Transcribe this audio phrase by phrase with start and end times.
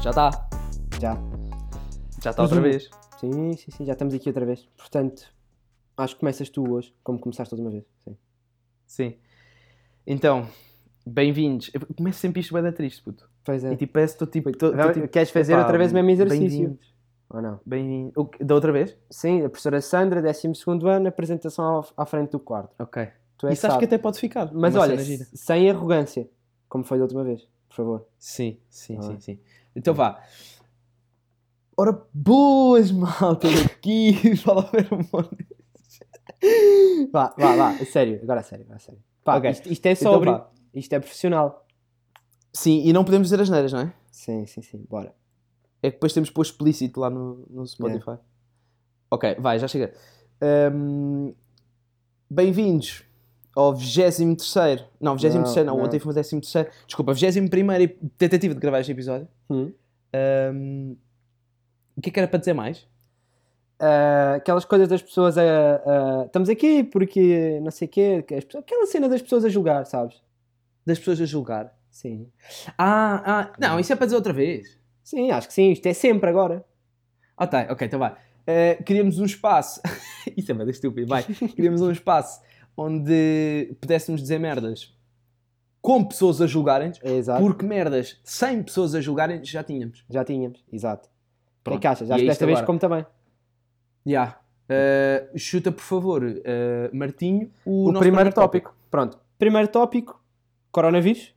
[0.00, 0.48] Já está.
[0.98, 1.18] Já.
[2.22, 2.88] Já está outra vez.
[3.20, 4.66] Sim, sim, sim, já estamos aqui outra vez.
[4.78, 5.30] Portanto,
[5.98, 7.84] acho que começas tu hoje, como começaste a última vez.
[8.04, 8.16] Sim.
[8.86, 9.14] Sim.
[10.06, 10.48] Então,
[11.06, 11.70] bem-vindos.
[11.74, 13.28] Eu começo sempre isto bem da triste, puto.
[13.44, 13.72] Pois é.
[13.72, 14.52] E tipo, parece que estou tipo.
[14.52, 16.48] tô- tô, Agora, tipo, Queres fazer epá, outra vez o mesmo exercício?
[16.48, 16.94] Bem-vindos.
[17.30, 17.60] Ou não?
[17.66, 18.42] Bem o quê?
[18.42, 18.96] Da outra vez?
[19.10, 22.74] Sim, a professora Sandra, 12 ano, apresentação ao- à frente do quarto.
[22.78, 23.06] Ok.
[23.36, 24.50] Tu é Isso que acho que até pode ficar.
[24.52, 26.28] Mas Uma olha, sem arrogância,
[26.68, 28.06] como foi da última vez, por favor.
[28.18, 29.02] Sim, sim, Ah.
[29.02, 29.38] sim, sim.
[29.76, 30.22] Então vá.
[31.76, 34.36] Ora, boas, malta daqui.
[34.38, 35.46] Fala ver um monte.
[37.12, 39.00] Vá, vá, vá, sério, agora a sério, agora a sério.
[39.24, 39.50] Pá, Ok.
[39.50, 40.50] isto, isto é Então sóbrio, vá.
[40.74, 41.66] isto é profissional.
[42.52, 43.92] Sim, e não podemos dizer as neiras, não é?
[44.10, 45.14] Sim, sim, sim, bora.
[45.82, 48.18] É que depois temos pôr explícito lá no, no Spotify.
[49.10, 49.92] Ok, vai, já chega.
[50.40, 51.32] Ahm,
[52.30, 53.04] Bem-vindos
[53.56, 54.18] ao 23
[55.00, 56.00] Não, 23 não, Não, ontem não.
[56.00, 56.40] foi o 13
[56.86, 57.48] Desculpa, 21
[58.18, 59.26] tentativa de gravar este episódio.
[59.48, 59.72] Hum.
[60.12, 60.96] Ahm,
[61.96, 62.86] O que é que era para dizer mais?
[63.80, 68.64] Ah, aquelas coisas das pessoas a, a- Estamos aqui porque não sei o quê, pessoas-
[68.64, 70.20] aquela cena das pessoas a julgar, sabes?
[70.84, 71.72] Das pessoas a julgar.
[71.90, 72.28] Sim.
[72.76, 74.78] Ah, ah, não, isso é para dizer outra vez.
[75.02, 76.64] Sim, acho que sim, isto é sempre agora.
[77.36, 78.16] Ah, tá, ok, então vai.
[78.46, 79.80] Eh, queríamos um espaço.
[80.36, 81.22] Isso é merda estúpido, vai.
[81.54, 82.40] Queríamos um espaço
[82.76, 84.94] onde pudéssemos dizer merdas
[85.80, 90.04] com pessoas a julgarem-nos, É porque merdas sem pessoas a julgarem já tínhamos.
[90.10, 91.08] Já tínhamos, exato.
[91.08, 91.10] É
[91.64, 91.80] Pronto.
[91.80, 92.08] que achas?
[92.08, 92.66] E Acho é que desta vez agora.
[92.66, 93.06] como também.
[94.10, 94.40] Já.
[94.68, 98.74] Eh, chuta, por favor, eh, Martinho, o, O, nosso primeiro tópico.
[98.90, 99.18] Pronto.
[99.38, 100.22] Primeiro tópico,
[100.70, 101.34] coronavírus.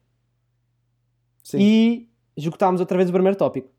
[1.43, 1.57] Sim.
[1.59, 3.69] E esgotámos outra vez o primeiro tópico.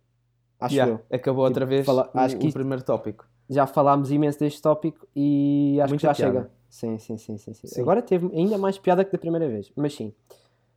[0.60, 1.00] Acho Já, eu.
[1.10, 3.26] Acabou outra Tipo, vez fala- o, acho que o primeiro tópico.
[3.50, 6.32] Já falámos imenso deste tópico e acho que já piada.
[6.32, 6.50] chega.
[6.68, 7.80] Sim, sim, sim, sim, sim.
[7.80, 9.70] Agora teve ainda mais piada que da primeira vez.
[9.76, 10.14] Mas sim.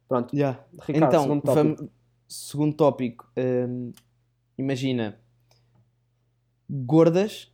[0.09, 0.35] Pronto.
[0.35, 0.59] Já.
[0.81, 1.63] Ricardo, então, segundo tópico.
[1.75, 1.91] vamos-
[2.27, 3.31] segundo tópico.
[3.37, 3.91] hum,
[4.57, 5.17] imagina
[6.69, 7.51] gordas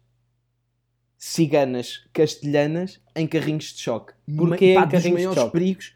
[1.25, 4.11] ciganas castelhanas em carrinhos de choque.
[4.35, 5.95] Porquê Ma- em dos maiores perigos.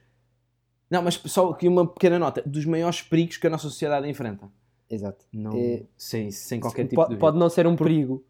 [0.88, 2.44] Não, mas só aqui uma pequena nota.
[2.46, 4.48] Dos maiores perigos que a nossa sociedade enfrenta.
[4.88, 5.26] Exato.
[5.34, 8.24] Não, É- sem, sem qualquer tipo pode, de pode não ser um perigo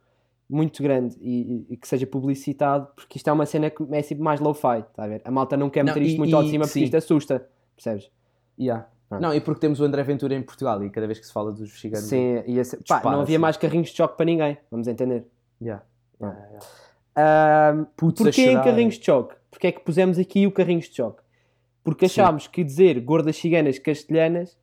[0.49, 4.01] muito grande e, e- e que seja publicitado, porque isto é uma cena que é
[4.01, 5.21] sempre mais low-fi, está a ver?
[5.25, 6.83] A malta não quer Não, meter isto e- muito ao de e- cima porque sim.
[6.85, 7.45] isto assusta,
[7.75, 8.09] percebes?
[8.57, 8.87] Yeah.
[9.09, 9.21] Pronto.
[9.21, 11.51] Não, e porque temos o André Ventura em Portugal e cada vez que se fala
[11.51, 12.07] dos ciganos.
[12.07, 15.25] Sim, ia ser- pá, não havia mais carrinhos de choque para ninguém, vamos entender.
[15.61, 15.83] Yeah.
[16.21, 16.25] Ah.
[16.27, 16.65] Yeah, yeah.
[17.17, 19.35] Ahm, Putos a Porquê em carrinhos de choque?
[19.49, 21.21] Porquê é que pusemos aqui o carrinhos de choque?
[21.83, 22.21] Porque Sim.
[22.21, 24.57] achámos que dizer gordas ciganas castelhanas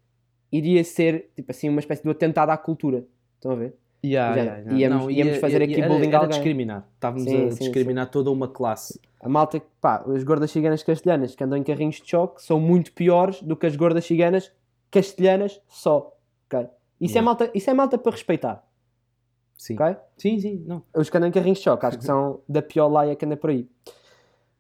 [0.50, 3.04] iria ser, tipo assim, uma espécie de atentado à cultura.
[3.36, 3.74] Estão a ver?
[4.04, 4.78] Yeah, yeah, yeah.
[4.78, 6.30] íamos- Não, íamos ia- fazer ia- aqui era- bullying a era alguém.
[6.30, 6.88] discriminar.
[6.94, 9.00] Estávamos Sim, a sim, discriminar toda uma classe.
[9.20, 12.92] A malta, pá, as gordas ciganas castelhanas que andam em carrinhos de choque são muito
[12.92, 14.52] piores do que as gordas ciganas
[14.90, 16.12] castelhanas só.
[16.52, 16.66] ok?
[17.00, 18.64] Isso, é malta, isso é malta para respeitar.
[19.62, 19.74] Sim.
[19.74, 19.96] ok?
[20.16, 20.82] Sim, sim, não.
[20.92, 23.36] Os que andam em carrinhos de choque, acho que são da pior laia que anda
[23.36, 23.68] por aí.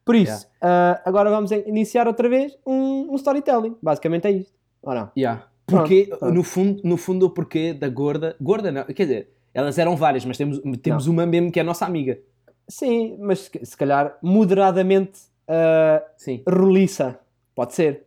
[0.04, 3.76] Por isso, ah, agora vamos iniciar outra vez um, um storytelling.
[3.82, 4.52] Basicamente é isto.
[4.80, 5.10] Ou não?
[5.18, 5.48] Yeah.
[5.66, 6.32] Porque, pronto.
[6.32, 8.36] no fundo, no fundo, o porquê da gorda.
[8.40, 8.84] Gorda, não.
[8.84, 12.20] Quer dizer, elas eram várias, mas temos, temos uma mesmo que é a nossa amiga.
[12.68, 16.44] Sim, mas se, calhar moderadamente ah, Sim.
[16.48, 17.18] roliça.
[17.54, 18.06] Pode ser.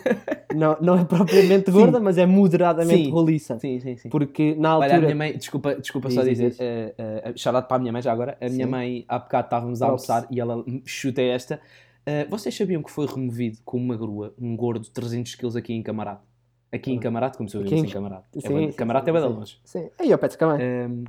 [0.54, 3.10] não, não é propriamente gorda, mas é moderadamente Sim.
[3.10, 3.58] roliça.
[3.58, 4.08] Sim, sim, sim.
[4.10, 4.98] Porque na Olha, altura.
[4.98, 7.48] a minha mãe, desculpa, desculpa só Diz, dizer, diz.
[7.48, 8.36] uh, uh, para a minha mãe já agora.
[8.38, 8.70] A minha Sim.
[8.70, 11.58] mãe, há bocado estávamos a almoçar e ela chuta esta.
[12.06, 15.72] Uh, vocês sabiam que foi removido com uma grua um gordo de 300 kg aqui
[15.72, 16.22] em Camarate?
[16.70, 18.26] Aqui em Camarate, como se eu disse em- Camarate.
[18.36, 19.28] É Sim, bué- sim, Camarate sim, é bem sim.
[19.28, 19.58] longe.
[19.64, 19.90] Sim.
[19.98, 20.66] Aí ao pé de também.
[20.66, 21.04] Um,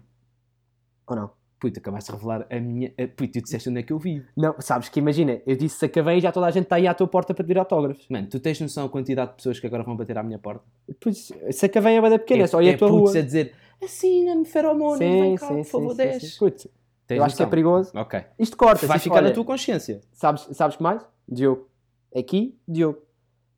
[1.08, 1.43] Ou não?
[1.63, 2.90] Puta, acabaste de revelar a minha.
[3.16, 4.22] Puta, tu disseste onde é que eu vi.
[4.35, 6.94] Não, sabes que imagina, eu disse Sacavém e já toda a gente está aí à
[6.94, 8.06] tua porta para pedir autógrafos.
[8.10, 10.63] Mano, tu tens noção da quantidade de pessoas que agora vão bater à minha porta?
[11.00, 13.10] Pois, Sacavém é bada pequena, é só aí a tua rua.
[13.18, 16.30] a dizer assina-me, feromônio, vem cá, por favor, sim, desce.
[16.31, 16.69] sim.
[17.07, 17.50] Tens eu acho que é noção?
[17.50, 17.92] perigoso.
[17.95, 18.21] Ok.
[18.39, 20.01] Isto corta, Vai isto, ficar olha, na tua consciência.
[20.13, 21.01] sabes, sabes que mais?
[21.27, 21.68] Diogo.
[22.16, 23.00] Aqui, Diogo.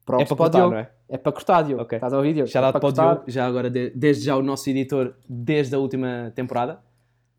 [0.06, 0.72] Props É para cortar, Diogo.
[0.74, 0.90] não é?
[1.10, 1.84] É para cortar, Diogo.
[1.84, 1.96] Ok.
[1.98, 2.50] Estás a ouvir, Diogo?
[2.50, 2.92] Shout é para.
[2.92, 6.80] Diogo, já agora, de- desde já o nosso editor, desde a última temporada.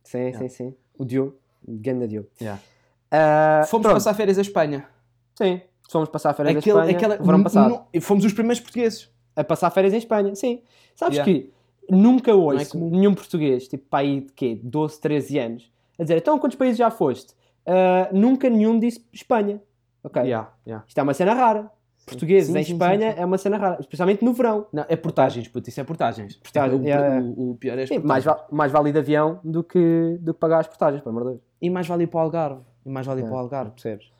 [0.06, 0.75] Sim, sim, sim.
[0.99, 1.35] O Diogo.
[1.69, 2.29] Ganda Diogo.
[2.41, 2.61] Yeah.
[3.11, 3.94] Ah, Fomos pronto.
[3.97, 4.87] passar férias à Espanha.
[5.35, 5.61] Sim,
[5.91, 6.97] fomos passar férias Aquele, em Espanha.
[6.97, 7.85] aquela, verão passado.
[7.94, 9.11] nu- fomos os primeiros portugueses.
[9.35, 10.62] A passar férias em Espanha, sim.
[10.94, 11.32] Sabes Yeah.
[11.32, 11.50] que
[11.91, 12.91] nunca é ouço comum.
[12.91, 14.58] nenhum português, tipo aí de quê?
[14.62, 17.35] 12, 13 anos, a dizer, então quantos países já foste?
[17.67, 19.61] ah, nunca nenhum disse Espanha.
[20.05, 20.23] Ok?
[20.23, 20.85] Yeah, yeah.
[20.87, 21.70] Isto é uma cena rara.
[22.06, 24.67] Portugueses Sim, em sim, Espanha sim, é uma cena rara, especialmente no verão.
[24.73, 26.35] Não, é portagens, puto, isso é portagens.
[26.37, 27.20] O, yeah, yeah.
[27.20, 28.06] o- o pior é as portagens.
[28.06, 31.11] mais, va- mais vale ir de avião do que, do que pagar as portagens, pelo
[31.17, 31.43] amor de Deus.
[31.61, 32.61] E mais vale ir para o Algarve.
[32.85, 33.26] E mais vale ir É.
[33.26, 34.11] para o Algarve, percebes?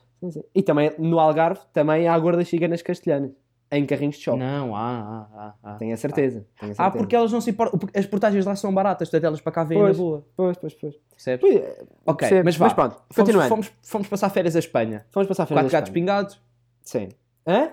[0.55, 3.31] E também no Algarve também há gordas ciganas castelhanas
[3.71, 4.39] em carrinhos de shopping.
[4.41, 5.55] Não, há, há, há.
[5.63, 5.75] há.
[5.77, 6.45] Tenho a certeza.
[6.59, 6.99] tenho a Ah, certeza.
[6.99, 7.79] porque elas não se importam.
[7.95, 10.25] As portagens lá são baratas, portanto elas para cá vêm na boa.
[10.37, 10.95] Pois, pois, pois.
[11.11, 11.41] Percebes?
[11.41, 12.45] Pois, é, Ok, percebo.
[12.45, 12.71] mas vá.
[12.75, 13.49] pronto, Fomos, continuando.
[13.49, 15.05] fomos, fomos passar férias à Espanha.
[15.13, 16.41] Vamos passar a férias Quatro gatos pingados.
[16.83, 17.09] Sim.
[17.47, 17.71] Hã?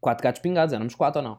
[0.00, 1.38] Quatro gatos pingados, éramos quatro ou não?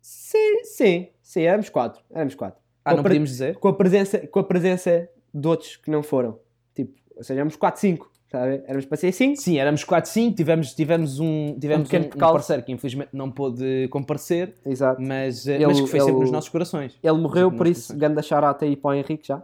[0.00, 2.02] Sim, sim, sim, éramos quatro.
[2.10, 2.60] Éramos quatro.
[2.84, 3.56] Ah, Com não podíamos dizer?
[3.58, 6.38] Com a presença, com a presença de outros que não foram.
[6.74, 8.10] Tipo, ou seja, éramos quatro, cinco.
[8.30, 8.62] Sabe?
[8.66, 9.40] Éramos para ser cinco.
[9.40, 13.30] Sim, éramos 4, 5, tivemos, tivemos um, tivemos pequeno um, um parceiro que infelizmente não
[13.30, 15.00] pôde comparecer, Exato.
[15.00, 16.98] mas, eh, Ele- mas que foi sempre ele- nos nossos corações.
[17.02, 19.42] Ele morreu, Sempre por isso, ganda charata aí para o Henrique já.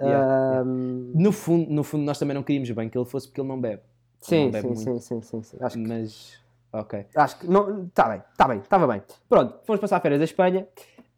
[0.00, 3.40] Yeah, Ahm, No fundo, no fundo, nós também não queríamos bem que ele fosse porque
[3.40, 3.82] ele não bebe.
[4.20, 5.56] Sim, não bebe sim, sim, sim, sim, sim.
[5.60, 6.40] Acho que Mas,
[6.72, 7.06] ok.
[7.16, 7.84] Acho que não.
[7.86, 9.02] Está bem, está bem, estava bem.
[9.28, 10.66] Pronto, fomos passar férias da Espanha.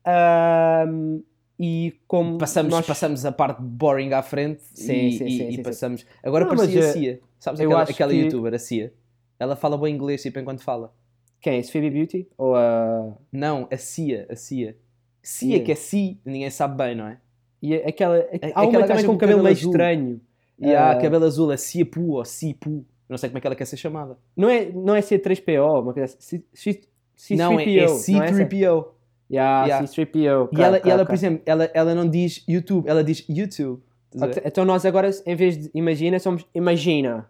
[0.04, 1.20] ahm,
[1.58, 2.86] e como Passamos, nós...
[2.86, 5.62] passamos a parte boring à frente Sim, e, sim, e- sim, e sim.
[5.62, 6.06] passamos.
[6.24, 7.20] Agora Não, parecia a eh, Cia.
[7.38, 8.92] Sabes aquela, aquela que- youtuber, a Cia?
[9.38, 10.92] Ela fala bem inglês tipo enquanto fala.
[11.40, 11.58] Quem?
[11.58, 12.28] Esse Phoebe Beauty?
[12.38, 13.14] Ou a.
[13.32, 14.76] Não, a Cia, a Cia.
[15.22, 15.64] Cia Cia.
[15.64, 17.18] que é Si, ninguém sabe bem, não é?
[17.62, 18.16] E aquela.
[18.54, 20.20] Há aquela uma também com cabelo cabelo meio estranho.
[20.58, 20.96] E há Ah.
[21.00, 22.84] cabelo azul, a Cia Pu ou Si Pu.
[23.10, 24.16] Não sei como é que ela quer ser chamada.
[24.36, 26.42] Não é, não é C3PO, uma coisa assim.
[26.54, 26.80] C-
[27.16, 28.44] C- não, é, C3PO, é não essa?
[28.44, 28.86] C3PO.
[29.30, 29.86] Yeah, Yeah.
[29.86, 30.48] C3PO.
[30.52, 33.82] E ela, e ela por exemplo, ela, ela não diz YouTube, ela diz YouTube.
[34.14, 34.28] Então-
[34.64, 37.28] nós agora, em vez de imagina, somos imagina.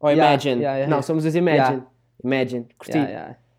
[0.00, 0.62] Ou imagine.
[0.90, 1.82] não, somos os imagine.
[2.24, 2.66] Imagine.
[2.78, 2.98] Curti.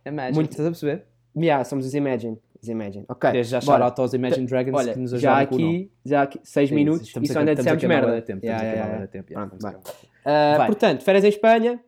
[0.05, 0.35] Imagine.
[0.35, 1.05] Muito- Estás a perceber?
[1.37, 2.37] Yeah, somos os imagine.
[2.61, 3.05] Os imagine.
[3.07, 3.31] Ok.
[3.31, 5.75] Desde já shout out aos Imagine Dragons Olha, que nos já com o nome.
[5.77, 8.21] aqui, já aqui, 6 Sim, minutos estamos e a- ainda estamos a dissemos merda.
[8.21, 8.97] tempo, estamos Yeah, a yeah, queimar yeah.
[8.97, 9.81] bué de tempo, yeah, Pronto, estamos a vai.
[9.81, 10.67] queimar bué de Uh, Vai.
[10.67, 11.79] portanto, férias em Espanha,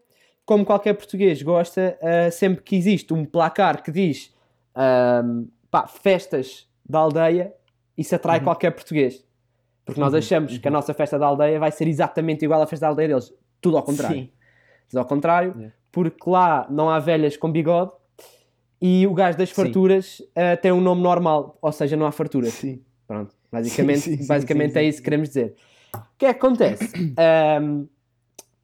[0.46, 4.34] como qualquer português gosta, uh, sempre que existe um placar que diz
[4.76, 7.54] um, pá, festas da aldeia,
[7.98, 8.46] isso atrai Uhum.
[8.46, 9.26] qualquer português.
[9.86, 12.66] Porque nós Uhum, achamos que a nossa festa da aldeia vai ser exatamente igual à
[12.68, 13.34] festa da aldeia deles.
[13.60, 14.16] Tudo ao contrário.
[14.18, 14.30] Sim.
[14.90, 15.74] Tudo ao contrário, Yeah.
[15.92, 17.92] porque lá não há velhas com bigode
[18.82, 22.54] e o gajo das farturas uh, tem um nome normal, ou seja, não há farturas.
[22.54, 22.82] Sim.
[23.08, 25.56] Pronto, basicamente, Sim, sim, basicamente sim, é isso que queremos dizer.
[25.94, 26.90] O que é que acontece?
[27.18, 27.86] Ahm,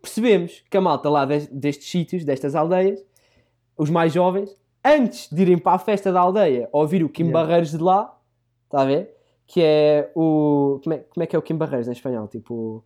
[0.02, 3.04] percebemos que a malta lá des- destes sítios, destas aldeias,
[3.78, 7.42] os mais jovens, antes de irem para a festa da aldeia ouvir o Kim Yeah.
[7.46, 8.18] Barreiros de lá,
[8.66, 9.14] está a ver?
[9.46, 10.80] Que é o.
[10.84, 12.28] Como é, como é que é o Kim Barreiros em espanhol?
[12.28, 12.84] Tipo.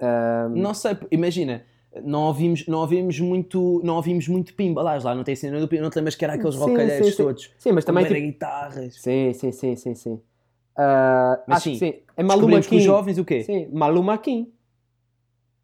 [0.00, 1.64] ahm, Não sei, imagina,
[2.02, 5.68] não ouvimos, não ouvimos muito, não ouvimos muito pimba lá, lá não tem cena do
[5.80, 7.22] não te lembras que era aqueles Sim, rocalheiros sim, sim.
[7.24, 8.04] todos, Sim, mas também.
[8.04, 8.94] Tipo, guitarras.
[8.94, 10.20] sim, sim, sim, sim, sim.
[10.76, 11.98] Ah, Mas acho que sim, sim.
[12.16, 12.80] É Maluma que os Kim.
[12.80, 13.42] jovens o quê?
[13.42, 14.50] Sim, Maluma Kim.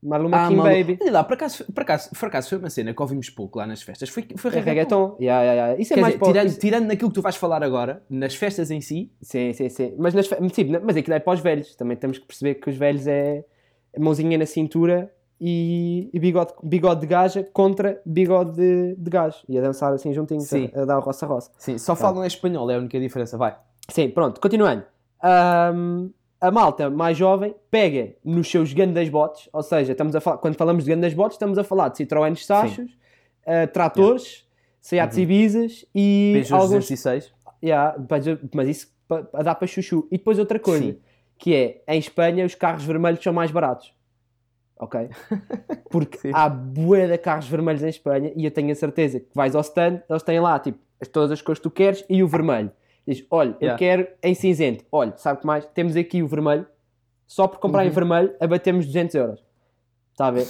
[0.00, 0.98] Maluma Ah, Kim malu- Baby.
[1.02, 3.66] Olha lá, por acaso, por, acaso, por acaso foi uma cena que ouvimos pouco lá
[3.66, 4.96] nas festas, foi, foi É reggaeton.
[4.96, 5.16] reggaeton.
[5.20, 5.82] Yeah, yeah, yeah.
[5.82, 8.70] Isso é Quer mais dizer, tirando, tirando naquilo que tu vais falar agora, nas festas
[8.70, 9.94] em si, Sim, sim, sim.
[9.98, 11.74] Mas, nas, sim, mas aquilo é para os velhos.
[11.74, 13.44] Também temos que perceber que os velhos é
[13.98, 19.38] mãozinha na cintura e, e bigode, bigode de gaja contra bigode de, de gajo.
[19.48, 20.70] E a dançar assim juntinhos, Sim.
[20.74, 21.50] a, a dar roça-roça.
[21.58, 23.56] sim, só falam em espanhol, é a única diferença, vai.
[23.90, 24.84] Sim, pronto, continuando.
[25.22, 30.38] Ahm, a malta mais jovem pega nos seus grandes botes, ou seja, estamos a falar,
[30.38, 32.90] quando falamos de grandes botes, estamos a falar de Citroën Sachos,
[33.46, 34.46] ah, tratores,
[34.80, 35.22] Seat Uhum.
[35.22, 37.32] Ibizas e Peugeot alguns 206.
[37.62, 37.96] Yeah,
[38.54, 40.06] mas, isso pa- dá para chuchu.
[40.12, 40.98] E depois outra coisa, Sim.
[41.36, 43.92] que é, em Espanha os carros vermelhos são mais baratos.
[44.78, 45.08] Ok?
[45.90, 46.30] Porque Sim.
[46.32, 49.60] há bué de carros vermelhos em Espanha e eu tenho a certeza que vais ao
[49.62, 52.70] stand, eles têm lá, tipo, as- todas as cores que tu queres e o vermelho.
[53.06, 53.78] Diz, olha, eu Yeah.
[53.78, 54.84] quero em cinzento.
[54.92, 55.64] Olha, sabe o que mais?
[55.66, 56.66] Temos aqui o vermelho.
[57.26, 57.94] Só por comprar em Uhum.
[57.94, 59.44] vermelho, abatemos 200 euros.
[60.12, 60.46] Está a ver?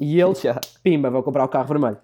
[0.00, 0.60] E eles, Já.
[0.82, 1.98] pimba, vão comprar o carro vermelho.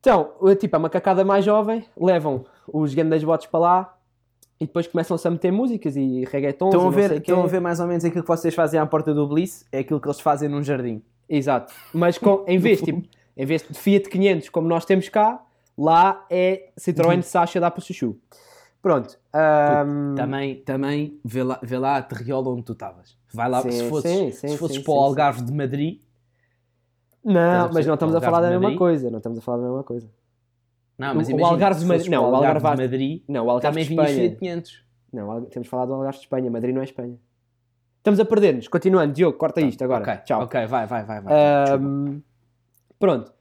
[0.00, 3.97] Então, tipo, a macacada mais jovem levam os grandes botes para lá
[4.60, 7.78] e depois começam-se a meter músicas e reggaetons Estão a, ver, estão a ver mais
[7.80, 10.48] ou menos aquilo que vocês fazem à porta do Bliss, é aquilo que eles fazem
[10.48, 11.02] num jardim.
[11.28, 11.72] Exato.
[11.94, 13.02] Mas com, em, vez, tipo,
[13.36, 15.40] em vez de Fiat 500 como nós temos cá,
[15.76, 17.22] lá é Citroën Uhum.
[17.22, 18.16] Sasha dá para chuchu.
[18.82, 19.18] Pronto.
[19.32, 23.16] ahm, Também, também vê, lá, vê lá a terriola onde tu estavas.
[23.32, 26.00] Vai lá, Sim, se fosses, sim, sim, se fosses para o Algarve de Madrid,
[27.24, 29.10] Não, mas não estamos a falar da mesma coisa.
[29.10, 30.08] Não estamos a falar da mesma coisa.
[30.98, 33.50] Não, mas O- o imagina, Algarve de Madrid- não, o Algarve de Madrid, Não, o
[33.50, 34.28] Algarve também de Espanha.
[34.28, 34.84] Fiat 500.
[35.12, 36.50] Não, temos falado do Algarve de Espanha.
[36.50, 37.16] Madrid não é Espanha.
[37.98, 38.68] Estamos a perder-nos.
[38.68, 39.12] Continuando.
[39.12, 40.02] Diogo, corta isto agora.
[40.02, 40.42] Ok, Tchau.
[40.42, 41.20] ok, vai, vai, vai.
[41.20, 41.34] vai.
[41.34, 42.20] Ahm,
[42.98, 43.32] pronto.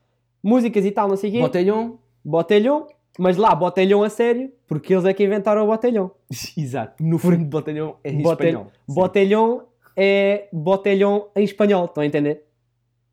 [0.43, 1.39] Músicas e tal, não sei o quê.
[1.39, 1.99] Botelhão?
[2.23, 2.87] Botelhão.
[3.19, 6.11] Mas lá, botelhão a sério, porque eles é que inventaram o botelhão.
[6.57, 7.03] Exato.
[7.03, 8.71] No fundo, botelhão é em Botel- espanhol.
[8.87, 9.63] Botelhão
[9.95, 12.43] é botelhão em espanhol, estão a entender?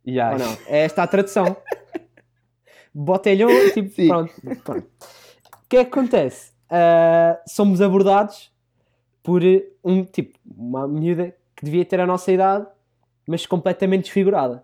[0.06, 0.34] Yeah.
[0.34, 0.56] Ou não?
[0.66, 1.56] É esta a tradução.
[2.94, 4.08] Botelhão, tipo, Sim.
[4.08, 4.32] pronto.
[4.62, 4.86] pronto.
[4.86, 6.52] O que é que acontece?
[6.70, 8.52] Ah, somos abordados
[9.22, 12.66] por eh, um tipo, uma miúda que devia ter a nossa idade,
[13.26, 14.62] mas completamente desfigurada.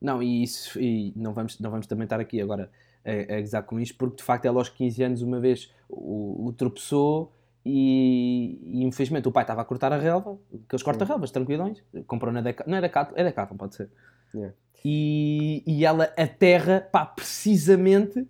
[0.00, 2.70] Não, e isso, e não vamos, não vamos também estar aqui agora
[3.04, 6.46] a, a gozar com isto, porque de facto ela aos 15 anos uma vez o,
[6.46, 7.32] o tropeçou
[7.64, 12.40] e, e infelizmente o pai estava a cortar a relva, aqueles corta-relvas tranquilões, comprou na
[12.40, 13.90] Decathlon, não é Decathlon, é Decathlon, pode ser.
[14.34, 14.54] Yeah.
[14.84, 18.26] E, e ela aterra, pá, precisamente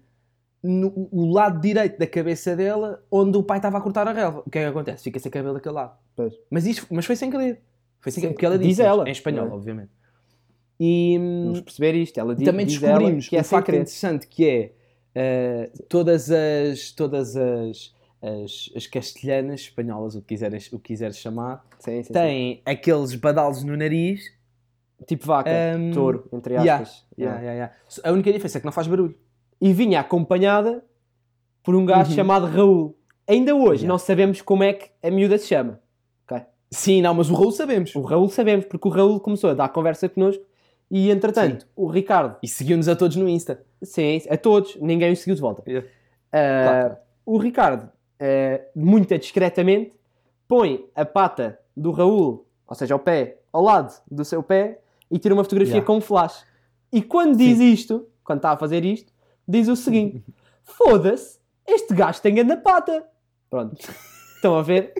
[0.63, 4.43] no o lado direito da cabeça dela, onde o pai estava a cortar a relva.
[4.47, 5.05] O que é que acontece?
[5.05, 5.97] Fica sem cabelo daquele lado.
[6.17, 6.33] Pois.
[6.51, 7.61] Mas, isto, mas foi sem querer.
[8.01, 9.51] Foi sem Sim, querer, porque ela diz disse ela, em espanhol, é?
[9.51, 9.91] obviamente.
[10.81, 12.19] E, Vamos perceber isto.
[12.19, 13.79] Ela diz, também diz descobrimos que é um facto querer.
[13.79, 14.73] interessante que é
[15.15, 21.19] eh, todas as todas as, as, as castelhanas, espanholas, o que quiseres, o que quiseres
[21.19, 22.13] chamar, Sim, sim, sim.
[22.13, 24.33] têm aqueles badalos no nariz.
[25.07, 27.05] Tipo vaca, Um, touro, entre aspas.
[27.19, 27.53] Yeah, Yeah.
[27.53, 27.75] yeah.
[28.05, 29.15] A única diferença é que não faz barulho.
[29.61, 30.85] E vinha acompanhada
[31.63, 32.17] por um gajo Uhum.
[32.17, 32.97] chamado Raul.
[33.27, 35.81] Ainda hoje não sabemos como é que a miúda se chama.
[36.29, 36.43] ok?
[36.71, 37.95] Sim, não, mas o Raul sabemos.
[37.95, 40.43] O Raul sabemos, porque o Raul começou a dar conversa connosco
[40.91, 43.63] e, entretanto, o Ricardo, E seguiu-nos a todos no Insta.
[43.83, 45.63] sim, a todos, ninguém o seguiu de volta.
[46.33, 46.97] Ah, Claro.
[47.27, 49.93] O Ricardo, ah, muito discretamente,
[50.47, 54.81] põe a pata do Raul, ou seja, o pé, ao lado do seu pé
[55.11, 55.87] e tira uma fotografia Yeah.
[55.87, 56.45] com um flash.
[56.93, 59.13] E quando diz isto, quando está a fazer isto,
[59.47, 60.23] diz o seguinte:
[60.65, 63.05] Foda-se, este gajo tem grande pata.
[63.51, 63.77] Pronto.
[64.37, 64.93] Estão a ver?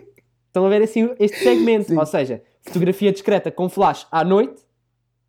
[0.47, 1.89] Estão a ver assim este segmento.
[1.89, 1.97] Sim.
[1.97, 4.63] Ou seja, fotografia discreta com flash à noite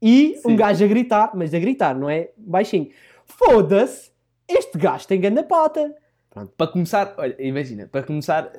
[0.01, 0.57] e um Sim.
[0.57, 2.91] gajo a gritar, mas a gritar, não é baixinho.
[3.25, 4.11] Foda-se,
[4.49, 5.95] este gajo tem grande pata.
[6.57, 8.53] Para começar, olha, imagina, para começar,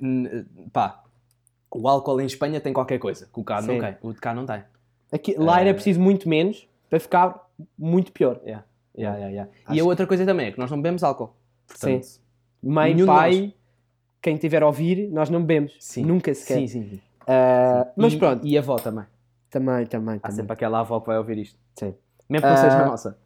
[0.00, 1.02] n- pá,
[1.70, 3.80] o álcool em Espanha tem qualquer coisa, que o cá não Sim.
[3.80, 3.96] tem.
[4.00, 4.62] O de cá não tem.
[5.12, 7.48] Aqui, lá era preciso muito menos para ficar
[7.78, 8.40] muito pior.
[8.44, 8.64] Yeah.
[8.96, 9.52] Yeah, yeah, yeah.
[9.68, 11.34] E Acho a outra coisa também é que nós não bebemos álcool.
[11.66, 12.06] Portanto,
[12.62, 13.54] Mãe, Nenhum pai,
[14.20, 15.74] quem tiver a ouvir, nós não bebemos.
[15.80, 16.04] Sim.
[16.04, 16.56] Nunca sequer.
[16.58, 17.00] Sim, sim, sim.
[17.26, 18.46] Ah, mas E- pronto.
[18.46, 19.04] E a avó também.
[19.48, 20.36] Também, também, Há também.
[20.36, 21.58] sempre aquela avó que vai ouvir isto.
[21.76, 21.94] Sim.
[22.28, 23.18] Mesmo que não seja Ah, a nossa.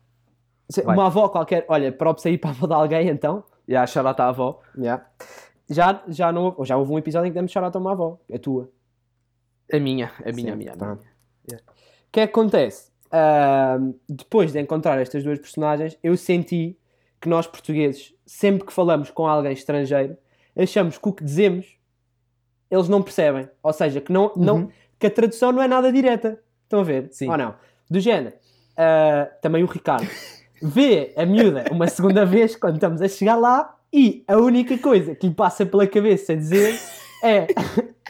[0.85, 0.97] Vai.
[0.97, 3.45] Uma avó qualquer, olha, próprio aí para a avó de alguém então.
[3.67, 4.61] E a charata à avó.
[4.77, 5.05] Yeah.
[5.69, 8.39] Já, já, não, já houve um episódio em que demos shout a uma avó, a
[8.39, 8.71] tua.
[9.73, 10.73] A minha, a minha, Sim, a minha.
[10.73, 10.99] a
[11.49, 11.61] minha.
[11.61, 12.91] O que é que acontece?
[13.13, 16.77] Ahm, depois de encontrar estas duas personagens, eu senti
[17.21, 20.17] que nós portugueses, sempre que falamos com alguém estrangeiro,
[20.57, 21.77] achamos que o que dizemos
[22.71, 23.49] eles não percebem.
[23.63, 24.71] Ou seja, que, não, não, Uhum.
[24.99, 26.41] que a tradução não é nada direta.
[26.65, 27.09] Estão a ver?
[27.13, 27.29] Sim.
[27.31, 27.55] Ou não?
[27.89, 28.35] Do género.
[28.77, 30.09] ah, também o Ricardo
[30.61, 35.15] vê a miúda uma segunda vez quando estamos a chegar lá e a única coisa
[35.15, 36.75] que lhe passa pela cabeça a dizer
[37.23, 37.47] é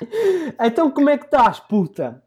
[0.61, 2.23] então como é que estás, puta?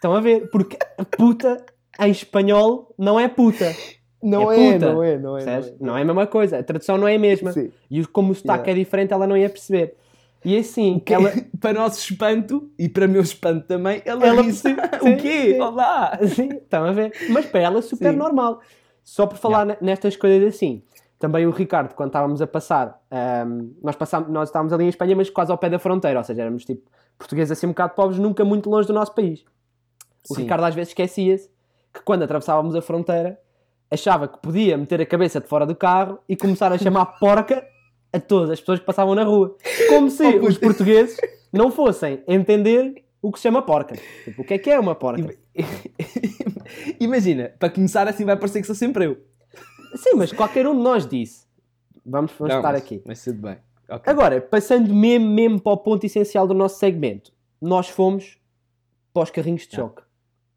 [0.00, 0.48] Estão a ver?
[0.50, 0.78] Porque
[1.16, 1.62] puta
[2.00, 3.76] em espanhol não é puta.
[4.22, 4.92] Não É é, puta.
[4.94, 5.44] não é, não é.
[5.44, 5.80] percebes?
[5.80, 6.58] Não é a mesma coisa.
[6.58, 7.52] A tradução não é a mesma.
[7.52, 7.70] Sim.
[7.90, 8.72] E como o sotaque Yeah.
[8.80, 9.94] é diferente, ela não ia perceber.
[10.42, 11.30] E assim, Que- ela.
[11.60, 14.68] Para nosso espanto e para meu espanto também, ela, Ela disse:
[15.02, 15.52] O quê?
[15.54, 15.60] sim.
[15.60, 16.18] Olá!
[16.34, 17.12] Sim, estão a ver?
[17.28, 18.16] Mas para ela é super Sim.
[18.16, 18.60] normal.
[19.04, 20.82] Só por falar ne- nestas coisas assim.
[21.18, 25.14] Também o Ricardo, quando estávamos a passar, ahm, nós, passámos, nós estávamos ali em Espanha,
[25.14, 28.18] mas quase ao pé da fronteira, ou seja, éramos tipo portugueses assim um bocado pobres,
[28.18, 29.44] nunca muito longe do nosso país.
[30.28, 30.42] O Sim.
[30.42, 31.48] Ricardo às vezes esquecia-se
[31.92, 33.38] que quando atravessávamos a fronteira,
[33.90, 37.66] achava que podia meter a cabeça de fora do carro e começar a chamar porca
[38.12, 39.56] a todas as pessoas que passavam na rua.
[39.88, 41.16] Como se Oh, os portugueses
[41.52, 43.96] não fossem entender o que se chama porca.
[44.24, 45.34] Tipo, o que é que é uma porca?
[47.00, 49.18] Imagina, para começar assim vai parecer que sou sempre eu.
[49.96, 51.44] Sim, mas qualquer um de nós disse.
[52.06, 53.02] Vamos, vamos Não, estar mas- aqui.
[53.04, 53.56] Mas tudo bem.
[53.88, 54.10] Ok.
[54.12, 58.38] Agora, passando mesmo, mesmo para o ponto essencial do nosso segmento, nós fomos
[59.12, 60.02] para os carrinhos de choque.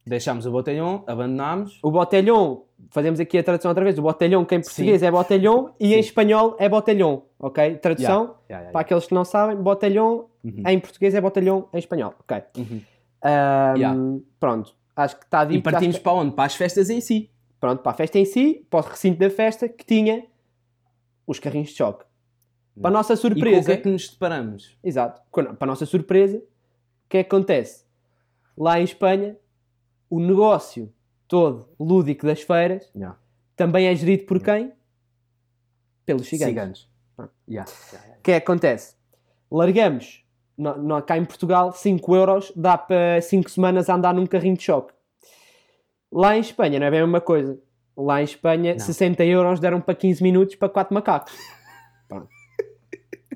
[0.06, 1.80] Deixámos o botelhão, abandonámos.
[1.82, 5.74] O botelhão, fazemos aqui a tradução outra vez, o botelhão que em português é botelhão
[5.80, 6.00] e em Sim.
[6.10, 7.78] espanhol é botelhão, ok?
[7.78, 8.80] Tradução, Yeah, yeah, para yeah.
[8.82, 10.64] aqueles que não sabem, botelhão Uhum.
[10.68, 12.44] em português é botelhão em espanhol, ok?
[12.58, 12.82] Uhum.
[13.26, 13.98] Yeah.
[14.40, 15.60] Pronto, acho que está dito.
[15.60, 16.36] E partimos que- para onde?
[16.36, 17.30] Para as festas em si.
[17.60, 20.26] Pronto, para a festa em si, para o recinto da festa que tinha
[21.26, 22.04] os carrinhos de choque.
[22.82, 24.78] Para a nossa E com o surpresa, que é que nos deparamos?
[24.84, 25.22] Exato.
[25.32, 26.42] Para a nossa surpresa, o
[27.10, 27.86] que é que acontece?
[28.58, 29.38] Lá em Espanha,
[30.16, 30.94] o negócio
[31.28, 33.18] todo lúdico das feiras Yeah.
[33.56, 34.72] também é gerido por quem?
[36.06, 36.50] Pelos ciganos.
[36.54, 36.90] Ciganos.
[37.18, 37.30] Ah.
[37.50, 38.20] Yeah, yeah, yeah.
[38.20, 38.96] O que é que acontece?
[39.50, 40.24] Largamos,
[40.58, 44.58] no, no- cá em Portugal, 5 euros, dá para 5 semanas a andar num carrinho
[44.58, 44.94] de choque.
[46.12, 47.58] Lá em Espanha não é bem a mesma coisa.
[47.98, 48.80] Lá em Espanha, Não.
[48.80, 51.34] 60 euros deram para 15 minutos para 4 macacos.
[52.12, 52.28] Ou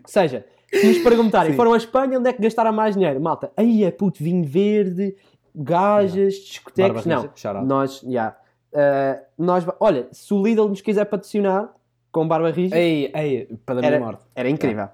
[0.06, 1.58] seja, se nos perguntarem, Sim.
[1.58, 3.20] foram a Espanha, onde é que gastaram mais dinheiro?
[3.20, 5.16] Malta, aí é puto, vinho verde,
[5.64, 7.04] gajas, discotecas.
[7.06, 7.24] Barba
[7.54, 8.36] Não, nós, já,
[8.70, 11.74] Uh, nós, olha, se o Lidl nos quiser patrocinar
[12.12, 14.24] com barba rija, Ei, ei, para Era- morte.
[14.36, 14.86] era incrível.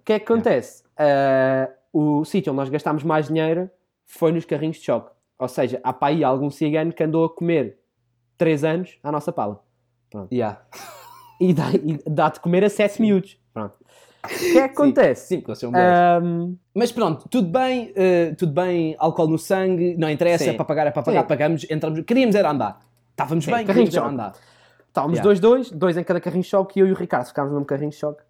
[0.00, 0.82] O que é que acontece?
[1.92, 3.70] Uh, o sítio onde nós gastámos mais dinheiro
[4.06, 5.12] foi nos carrinhos de choque.
[5.38, 7.78] Ou seja, há para aí algum cigano que andou a comer
[8.38, 9.62] 3 anos à nossa pala.
[10.32, 10.60] Yeah.
[11.38, 13.38] E dá- e dá de comer a 7 miúdos.
[14.24, 15.28] O que é que acontece?
[15.28, 15.80] Sim, eles são bons.
[16.22, 20.50] Um, Mas pronto, tudo bem, eh, tudo bem, álcool no sangue, não interessa, Sim.
[20.50, 21.28] é para pagar, é para pagar, Sim.
[21.28, 22.80] pagamos, entramos, queríamos era andar.
[23.12, 24.34] Estávamos Sim, bem, queríamos era andar.
[24.88, 25.22] Estávamos Yeah.
[25.22, 27.56] dois, dois, dois em cada carrinho de choque e eu e o Ricardo ficámos no
[27.58, 28.22] mesmo carrinho de choque.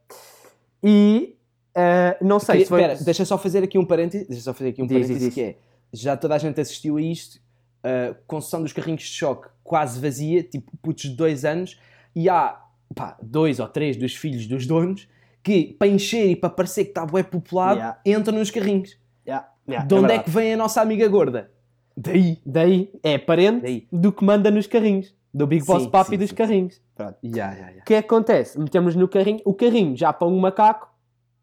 [0.82, 1.36] E
[1.76, 2.80] uh, não sei Queria- se foi.
[2.82, 5.34] Espera, deixa só fazer aqui um parênteses, deixa só fazer aqui um Diz, parênteses diz,
[5.34, 5.56] que é,
[5.92, 7.40] já toda a gente assistiu a isto,
[7.82, 11.80] a concessão dos carrinhos de choque quase vazia, tipo putos de dois anos,
[12.14, 12.60] e há
[12.94, 15.08] pá, dois ou três dos filhos dos donos
[15.42, 17.98] que, para encher e para parecer que está bué populado, Yeah.
[18.06, 18.96] entram nos carrinhos.
[19.26, 20.24] Yeah, yeah, de onde é, verdade.
[20.24, 21.50] que vem a nossa amiga gorda?
[21.96, 22.38] Daí.
[22.46, 23.88] Daí é parente Daí.
[23.92, 25.14] do que manda nos carrinhos.
[25.34, 26.34] Do Big Boss Sim, Papi sim, dos sim.
[26.36, 26.80] carrinhos.
[26.94, 27.16] Pronto.
[27.24, 27.72] Yeah, yeah.
[27.80, 28.58] O que é que acontece?
[28.58, 29.40] Metemos no carrinho.
[29.44, 30.88] O carrinho, já para um macaco,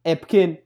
[0.04, 0.58] é pequeno.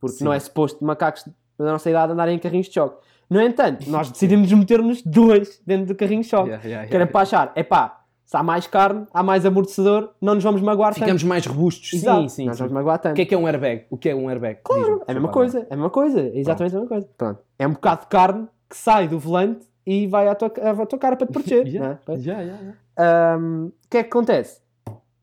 [0.00, 1.24] Porque não é suposto macacos
[1.58, 3.00] da nossa idade andarem em carrinhos de choque.
[3.30, 6.48] No entanto, nós decidimos meter-nos dois dentro do carrinho de choque.
[6.48, 8.01] Yeah, yeah, Que era para achar, é pá,
[8.32, 11.28] se há mais carne, há mais amortecedor, não nos vamos magoar Ficamos tanto.
[11.28, 11.92] mais robustos.
[11.92, 13.14] Exato, Sim, sim, não nos vamos magoar O tanto.
[13.14, 13.84] que é que é um airbag?
[13.90, 14.60] O que é um airbag?
[14.64, 17.08] Claro, É a mesma coisa, é a mesma coisa, é exatamente a mesma coisa.
[17.18, 17.40] Pronto.
[17.58, 20.98] É um bocado de carne que sai do volante e vai à tua, à tua
[20.98, 21.66] cara para te proteger.
[21.70, 22.16] Já, é?
[22.16, 23.36] Já, já, já.
[23.38, 24.60] O que é que acontece?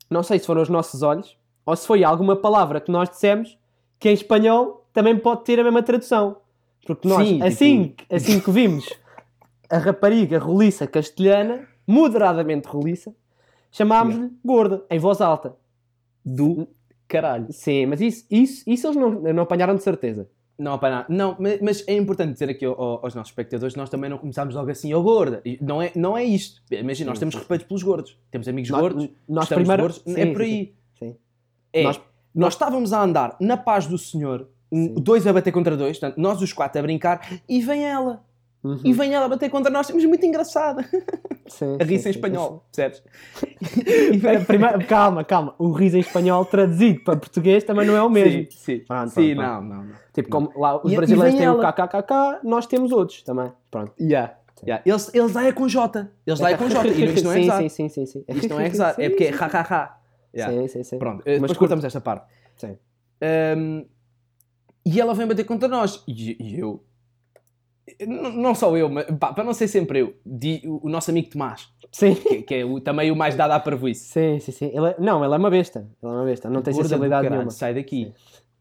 [0.09, 1.35] Não sei se foram os nossos olhos
[1.65, 3.57] ou se foi alguma palavra que nós dissemos
[3.99, 6.37] que em espanhol também pode ter a mesma tradução.
[6.85, 8.87] Porque nós, Sim, assim, tipo- assim que vimos
[9.69, 13.13] a rapariga roliça castelhana, moderadamente roliça,
[13.71, 15.55] chamámos-lhe gorda, em voz alta.
[16.23, 16.67] Do
[17.07, 17.47] caralho.
[17.51, 20.29] Sim, mas isso, isso, isso eles não, não apanharam de certeza.
[20.57, 21.37] Não, pá, não.
[21.39, 24.53] mas, mas é importante dizer aqui ao- ao- aos nossos espectadores nós também não começámos
[24.53, 25.41] logo assim, ó gorda.
[25.45, 26.61] E Não é, não é isto.
[26.69, 27.39] Imagina, nós Sim, temos sim.
[27.39, 28.17] respeito pelos gordos.
[28.29, 29.09] Temos amigos Nós- gordos.
[29.27, 30.01] nós primeiro- gordos.
[30.05, 30.75] sim, é sim, por aí.
[30.99, 31.15] sim.
[31.71, 32.01] É, Nós-
[32.35, 34.93] nós, estávamos a andar na paz do Senhor, Sim.
[34.95, 38.23] dois a bater contra dois, portanto, nós os quatro a brincar, e vem ela.
[38.61, 38.79] Uhum.
[38.83, 40.83] E vem ela bater contra nós, temos muito engraçada.
[41.47, 43.01] Sim, A sim, em sim, espanhol, percebes?
[44.47, 45.55] primeiro- calma, calma.
[45.57, 48.51] O riso em espanhol traduzido para português também não é o mesmo.
[48.51, 48.79] Sim, sim.
[48.79, 49.95] Pronto, Sim, pronto, não, não, não.
[50.13, 51.71] Tipo, como lá os E- e brasileiros vem têm o ela.
[51.73, 53.51] KKKK, nós temos outros também.
[53.71, 53.93] Pronto.
[53.99, 54.83] Yeah, yeah.
[54.85, 56.07] Eles, eles lá é com J.
[56.27, 56.87] Eles lá é com J.
[56.89, 57.61] E isto não é sim, exato.
[57.61, 58.25] sim, sim, sim, sim.
[58.27, 59.01] Isto não é exato.
[59.01, 59.97] É porque é ha-ha-ha.
[60.35, 60.53] Yeah.
[60.61, 60.99] Sim, sim, sim.
[60.99, 62.27] Pronto, depois Mas cortamos esta parte.
[62.57, 62.77] Sim.
[63.21, 63.85] Ahm,
[64.85, 66.03] e ela vem bater contra nós.
[66.07, 66.83] E, e eu.
[68.07, 71.29] Não só eu, mas pá, para não ser sempre eu, di- o, o nosso amigo
[71.29, 72.15] Tomás, Sim.
[72.15, 74.05] que, que é o- também o mais dado à parvoíce.
[74.09, 74.65] Sim, sim, sim.
[74.73, 75.79] Ele é- Não, ele é uma besta.
[76.01, 76.49] Ele é uma besta.
[76.49, 77.51] Não tem Gorda sensibilidade caralho, nenhuma.
[77.51, 78.11] Sai daqui.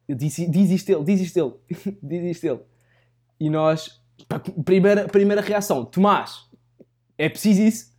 [0.09, 1.53] Diz, diz isto ele, diz isto ele,
[2.03, 2.61] diz isto ele.
[3.39, 6.47] E nós, pá, primeira, primeira reação, Tomás,
[7.17, 7.93] é preciso isso?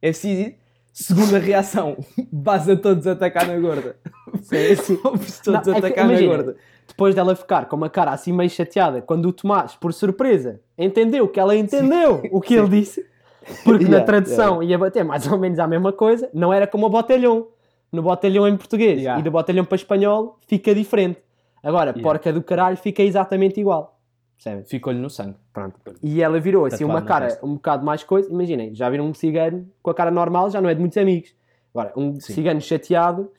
[0.00, 0.54] É preciso isso?
[1.00, 1.96] Segunda reação,
[2.32, 3.96] vas a todos atacar na gorda.
[4.42, 4.98] Sim, sim.
[5.02, 6.56] Vamos todos Não, é que, atacar na imagina, gorda.
[6.88, 11.28] Depois dela ficar com uma cara assim meio chateada, quando o Tomás, por surpresa, entendeu
[11.28, 13.06] que ela entendeu o que ele disse,
[13.62, 16.86] porque na Yeah, tradução ia bater mais ou menos a mesma coisa, não era como
[16.86, 17.46] o botelhão.
[17.92, 19.20] No botelhão em português Yeah.
[19.20, 21.20] e do botelhão para espanhol fica diferente.
[21.62, 22.02] Agora, Yeah.
[22.02, 23.97] porca do caralho fica exatamente igual.
[24.38, 24.64] Percebem?
[24.64, 25.36] Ficou-lhe no sangue.
[25.52, 25.74] Pronto.
[26.00, 27.44] E ela virou assim Tatuado uma na cara testa.
[27.44, 28.30] um bocado mais coisa.
[28.30, 31.34] Imaginem, já viram um cigano com a cara normal, já não é de muitos amigos.
[31.74, 32.32] Agora, um Sim.
[32.34, 33.30] cigano chateado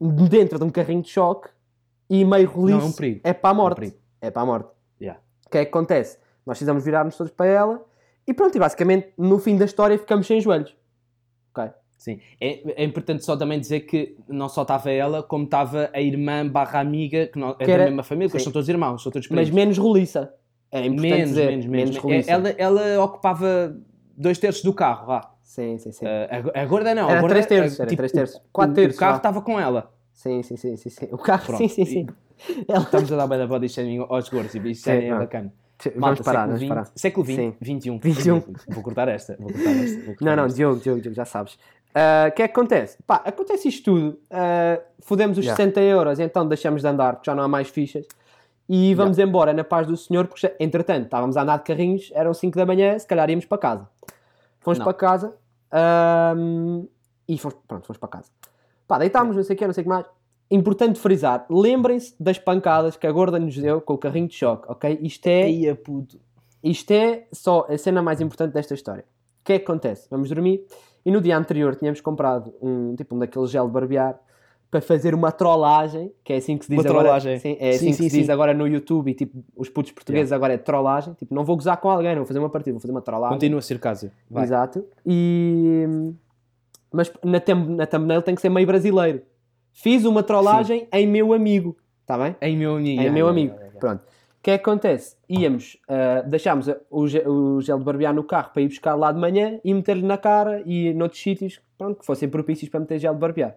[0.00, 1.48] dentro de um carrinho de choque
[2.08, 3.20] e meio roliço Não, é um perigo.
[3.24, 3.76] é para a É um morte.
[3.76, 3.96] perigo.
[4.22, 4.68] É para a morte.
[5.00, 5.20] Yeah.
[5.46, 6.18] O que é que acontece?
[6.46, 7.84] Nós fizemos virar-nos todos para ela
[8.26, 10.74] e pronto, e basicamente no fim da história ficamos sem joelhos.
[11.54, 11.70] Ok?
[12.02, 12.18] Sim.
[12.40, 16.44] É, é importante só também dizer que não só estava ela, como estava a irmã
[16.48, 19.12] barra amiga, que não, é Que da era- mesma família, porque são todos irmãos, são
[19.12, 19.50] todos Mas primos.
[19.54, 20.34] menos roliça.
[20.72, 21.46] Era importante menos, dizer.
[21.46, 22.28] menos, menos, roliça.
[22.32, 23.76] Ela, ela ocupava
[24.16, 25.30] dois terços do carro, vá.
[25.44, 26.04] Sim, sim, sim.
[26.04, 27.08] Uh, a, a gorda não.
[27.08, 28.40] Era a gorda, três terços, uh, era tipo, três terços.
[28.52, 29.92] Quatro terços, O carro estava com ela.
[30.12, 31.08] Sim, sim, sim, sim, sim.
[31.12, 31.58] O carro, Pronto.
[31.58, 32.06] sim, sim, sim.
[32.66, 32.80] Ela...
[32.82, 35.18] Estamos a dar bem da body shaming aos gordos e isto Sim, é não.
[35.18, 35.52] bacana.
[35.84, 36.84] Vamos Malta, parar, século vamos parar.
[36.84, 37.54] 20, século 20, Sim.
[37.60, 37.98] 21.
[37.98, 38.42] 21.
[38.68, 39.36] Vou cortar esta.
[39.36, 39.96] Vou cortar esta.
[39.96, 40.56] vou cortar Não, não, esta.
[40.56, 41.58] Diogo, Diogo, Diogo, já sabes.
[41.94, 42.98] Ah, O que é que acontece?
[43.06, 44.18] Pá, acontece isto tudo.
[44.30, 45.56] Ah, fodemos os Yeah.
[45.62, 48.06] 60 euros, então deixamos de andar, porque já não há mais fichas.
[48.68, 52.10] E vamos embora na paz do Senhor, porque já- entretanto estávamos a andar de carrinhos,
[52.14, 53.88] eram 5 da manhã, se calhar íamos para casa.
[54.60, 54.84] Fomos Não.
[54.84, 55.34] para casa
[57.28, 58.30] e fomos, pronto, fomos para casa.
[58.86, 60.06] Pá, deitámos, não sei o que, não sei o que mais.
[60.50, 64.64] Importante frisar, lembrem-se das pancadas que a gorda nos deu com o carrinho de choque,
[64.68, 64.98] ok?
[65.02, 66.20] Isto é Eia, puto.
[66.62, 69.04] isto é só a cena mais importante desta história.
[69.40, 70.06] O que é que acontece?
[70.10, 70.64] Vamos dormir
[71.04, 74.18] e no dia anterior tínhamos comprado um tipo um daqueles gel de barbear
[74.70, 77.04] para fazer uma trollagem, que é assim que se diz Uma agora.
[77.04, 77.38] trollagem.
[77.38, 78.32] Sim, é assim Sim, que sim, se diz sim.
[78.32, 81.12] agora no YouTube e tipo, os putos portugueses agora é trollagem.
[81.12, 83.34] Tipo, não vou gozar com alguém, não vou fazer uma partida, vou fazer uma trollagem.
[83.36, 84.10] Continua, Circásio.
[84.30, 84.44] Vai.
[84.44, 84.82] Exato.
[85.04, 85.84] E...
[86.90, 89.20] Mas na, thumb- na thumbnail tem que ser meio brasileiro.
[89.72, 91.76] Fiz uma trollagem em meu amigo.
[92.02, 92.34] Está bem?
[92.40, 92.88] Em meu amigo.
[92.88, 93.52] em Yeah, meu yeah, amigo.
[93.54, 93.78] yeah, yeah.
[93.80, 94.04] Pronto.
[94.42, 95.14] O que é que acontece?
[95.28, 99.20] Íamos, ah, deixámos o, o gel de barbear no carro para ir buscar lá de
[99.20, 103.14] manhã e meter-lhe na cara e noutros sítios pronto, que fossem propícios para meter gel
[103.14, 103.54] de barbear.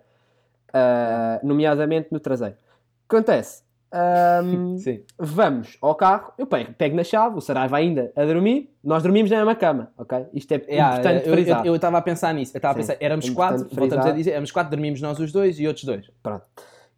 [0.72, 2.54] Ah, nomeadamente no traseiro.
[2.54, 3.64] O que acontece?
[3.92, 5.02] Ahm, Sim.
[5.18, 9.32] vamos ao carro, eu pego, pego na chave, o Saraiva ainda a dormir, nós dormimos
[9.32, 10.28] na mesma cama, ok?
[10.34, 11.66] Isto é importante eu- frisar.
[11.66, 12.56] eu estava a pensar nisso.
[12.56, 15.32] Eu estava a pensar, éramos é quatro, voltamos a dizer, éramos quatro, dormimos nós os
[15.32, 16.12] dois e outros dois.
[16.22, 16.46] Pronto.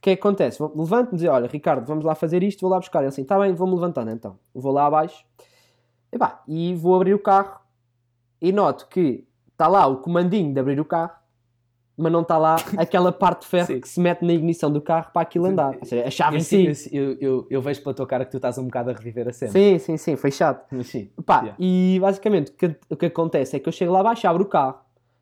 [0.08, 0.63] O que é que acontece?
[0.63, 3.00] Levanto-me e dizer, olha, Ricardo, vamos lá fazer isto, vou lá buscar.
[3.00, 4.39] Ele assim, está bem, vou-me levantando então.
[4.56, 5.26] Vou lá abaixo
[6.13, 7.60] e, pá, e vou abrir o carro
[8.41, 11.12] e noto que está lá o comandinho de abrir o carro,
[11.98, 13.82] mas não está lá aquela parte de ferro Sim.
[13.82, 15.76] que se mete na ignição do carro para aquilo andar.
[15.78, 16.74] Ou seja, a chave Eu, em si.
[16.76, 19.28] sim- eu, eu, eu vejo pela tua cara que tu estás um bocado a reviver
[19.28, 19.52] a cena.
[19.52, 20.65] Sim, sim, sim, foi chato.
[20.72, 21.10] Mas sim.
[21.26, 21.56] Pá, Yeah.
[21.60, 24.48] e basicamente o que, o que acontece é que eu chego lá abaixo, abro o
[24.48, 24.80] carro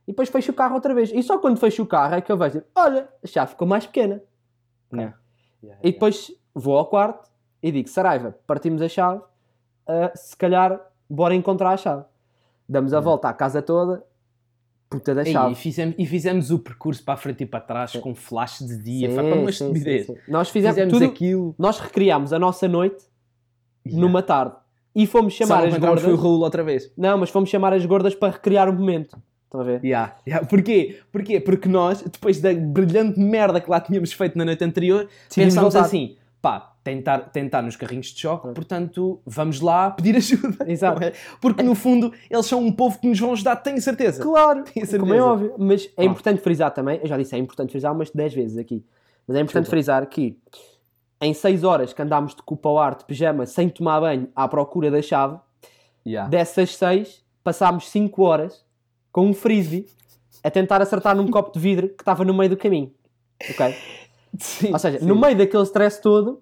[0.07, 1.11] e depois fecho o carro outra vez.
[1.11, 3.87] E só quando fecho o carro é que eu vejo, olha, a chave ficou mais
[3.87, 4.21] pequena.
[4.93, 5.15] Yeah.
[5.63, 7.29] Yeah, E depois vou ao quarto
[7.61, 9.21] e digo: Saraiva, partimos a chave,
[9.87, 12.03] ah, se calhar bora encontrar a chave.
[12.67, 14.03] Damos a volta à casa toda,
[14.89, 15.51] puta da chave.
[15.51, 18.77] e, fizemos, e fizemos o percurso para a frente e para trás com flash de
[18.81, 19.09] dia.
[19.09, 20.05] Sim, Foi uma sim, estupidez.
[20.05, 20.21] sim, sim.
[20.27, 21.55] Nós fizemos, Fizemos tudo, aquilo.
[21.57, 23.03] nós recriámos a nossa noite
[23.87, 24.03] Yeah.
[24.07, 24.55] numa tarde
[24.95, 26.03] e fomos Só chamar não as gordas.
[26.03, 26.91] foi o Raul outra vez.
[26.97, 29.15] Não, mas fomos chamar as gordas para recriar o momento.
[29.45, 29.83] Estão a ver?
[29.83, 30.45] Yeah, yeah.
[30.45, 30.99] Porquê?
[31.11, 31.39] Porquê?
[31.39, 35.75] Porque nós, depois da brilhante merda que lá tínhamos feito na noite anterior, Decidimos pensámos
[35.75, 40.69] assim, pá, tentar, tentar nos carrinhos de choque, portanto, vamos lá pedir ajuda.
[40.69, 41.03] Exato.
[41.03, 41.13] é?
[41.39, 44.21] Porque no fundo, eles são um povo que nos vão ajudar, tenho certeza.
[44.21, 44.99] Claro, Tenho certeza.
[44.99, 45.53] como é óbvio.
[45.57, 48.83] Mas é importante frisar também, eu já disse, é importante frisar umas 10 vezes aqui.
[49.27, 50.37] Mas é importante frisar que
[51.21, 54.47] em 6 horas que andámos de culpa ao ar de pijama sem tomar banho à
[54.47, 55.37] procura da chave,
[56.07, 56.29] Yeah.
[56.29, 58.64] dessas 6 passámos 5 horas
[59.15, 59.85] com um frisbee
[60.43, 62.91] a tentar acertar num copo de vidro que estava no meio do caminho.
[63.49, 63.73] Ok?
[64.37, 65.05] Sim, Ou seja, sim.
[65.05, 66.41] no meio daquele stress todo,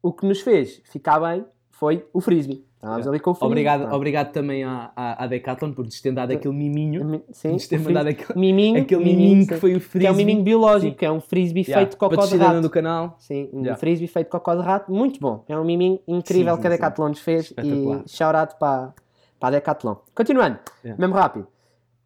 [0.00, 2.64] o que nos fez ficar bem foi o frisbee.
[2.76, 3.10] Estávamos Yeah.
[3.10, 3.46] ali com o frisbee.
[3.50, 3.96] Obrigado, Pronto.
[3.96, 7.24] obrigado também à, à, à Decathlon por nos ter dado aquele miminho.
[7.32, 9.60] Sim, Nos ter mandado aquele, miminho, aquele miminho que sim.
[9.60, 10.06] foi o Que frisbee.
[10.06, 10.98] é um miminho biológico, Sim.
[10.98, 11.80] que é um frisbee Yeah.
[11.80, 12.60] feito de cocó de rato.
[12.60, 13.16] do canal.
[13.18, 13.76] Sim, um Yeah.
[13.80, 15.44] frisbee feito de cocó de rato, muito bom.
[15.48, 16.70] É um miminho incrível que a.
[16.70, 18.94] Decathlon nos fez e shout para,
[19.40, 19.96] para a Decathlon.
[20.14, 21.00] Continuando, Yeah.
[21.00, 21.48] mesmo rápido.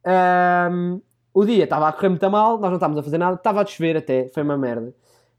[0.05, 1.01] Ahm,
[1.33, 3.67] o dia estava a correr muito mal, nós não estávamos a fazer nada, estava a
[3.67, 4.93] chover até, foi uma merda.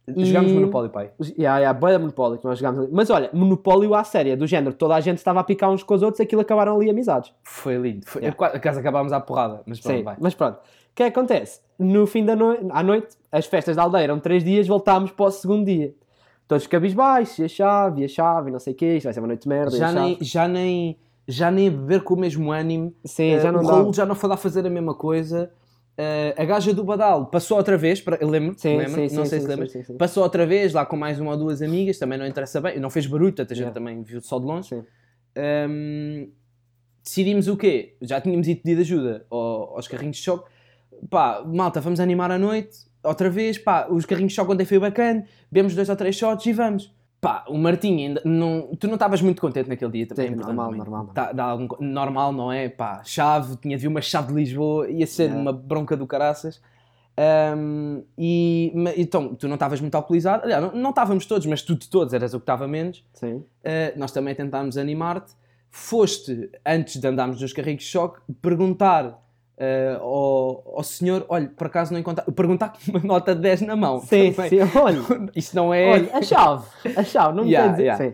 [0.08, 1.12] E- Jogámos Monopólio, pai.
[1.38, 2.90] Yeah, yeah, boa Monopólio que nós jogámos ali.
[2.92, 5.94] Mas olha, Monopólio à séria, do género, toda a gente estava a picar uns com
[5.94, 7.32] os outros, aquilo acabaram ali amizades.
[7.44, 8.06] Foi lindo.
[8.06, 8.36] Foi, Yeah.
[8.36, 10.16] qua- A casa acabámos à porrada, mas pronto, Sim, vai.
[10.20, 10.56] mas pronto.
[10.58, 10.60] O
[10.96, 11.62] que é que acontece?
[11.80, 15.26] No fim da noite, à noite, as festas da aldeia eram três dias, voltámos para
[15.26, 15.94] o segundo dia.
[16.48, 19.14] Todos cabisbaixos, e a chave, e a chave, e não sei o quê, isto vai
[19.14, 19.78] ser uma noite de merda.
[19.78, 20.98] Já nem, já, nem,
[21.32, 22.94] já nem a beber com o mesmo ânimo.
[23.06, 23.74] Sim, Eh, já não o dá.
[23.74, 25.52] Raul já não foi lá fazer a mesma coisa.
[25.98, 29.26] Eh, a gaja do Badal passou outra vez, para, lembro, Sim, lembro sim, sim, não
[29.26, 29.98] sei sim, se lembras, sim, sim, sim.
[29.98, 32.90] passou outra vez lá com mais uma ou duas amigas, também não interessa bem, não
[32.90, 33.74] fez barulho, tanta gente Yeah.
[33.74, 34.70] também viu só de longe.
[34.70, 34.84] Sim.
[35.36, 36.28] Ahm,
[37.04, 37.96] decidimos o quê?
[38.02, 40.50] Já tínhamos ido pedir ajuda ao- aos carrinhos de choque.
[41.10, 44.80] Pá, malta, vamos animar a noite, outra vez, pá, os carrinhos de choque ontem foi
[44.80, 46.94] bacana, bebemos dois ou três shots e vamos.
[47.22, 50.30] Pá, o Martinho ainda não, tu não estavas muito contente naquele dia também.
[50.30, 51.08] Sim, normal, normal.
[51.14, 52.68] Tá- dá algum normal, não é?
[52.68, 55.40] Pá, chave, tinha de vir uma chave de Lisboa, ia ser Yeah.
[55.40, 56.60] uma bronca do caraças.
[57.16, 61.76] Ahm, e, então, tu não estavas muito alcoolizado, aliás, não, não estávamos todos, mas tu
[61.76, 63.06] de todos eras o que estava menos.
[63.14, 63.36] Sim.
[63.36, 63.46] Uh,
[63.98, 65.34] nós também tentámos animar-te.
[65.70, 69.22] Foste, antes de andarmos nos carrinhos de choque, perguntar
[69.62, 72.24] uh, ao, ao senhor: olha, por acaso não encontrar.
[72.32, 74.00] Perguntar com uma nota de 10 na mão.
[74.02, 74.50] Sim, também.
[74.50, 74.78] sim.
[74.78, 75.00] Olha,
[75.36, 75.92] Isto não é.
[75.92, 77.84] olha, a chave, a chave, não me Yeah, dizer.
[77.84, 78.04] yeah.
[78.12, 78.14] Sim.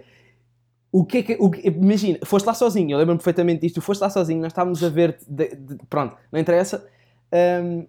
[0.91, 1.37] O que é que.
[1.39, 3.75] O que- imagina, foste lá sozinho, eu lembro-me perfeitamente disto.
[3.75, 5.17] Tu foste lá sozinho, nós estávamos a ver.
[5.89, 6.87] pronto, não interessa.
[7.63, 7.85] Um,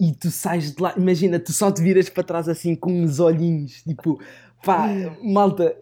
[0.00, 3.20] e tu sais de lá, imagina, tu só te viras para trás assim com uns
[3.20, 4.20] olhinhos, tipo,
[4.64, 4.88] pá,
[5.22, 5.74] malta,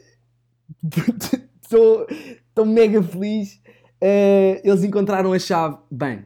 [1.62, 3.60] estou mega feliz.
[4.02, 5.76] Uh, eles encontraram a chave.
[5.90, 6.24] Bem,